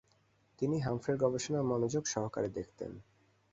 [0.59, 2.91] তিনি হামফ্রের গবেষণা মনোযোগ সহকারে দেখতেন।